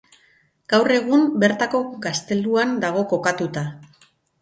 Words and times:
Gaur 0.73 0.89
egun 0.95 1.27
bertako 1.45 1.83
gazteluan 2.07 2.77
dago 2.89 3.09
kokatuta. 3.15 3.71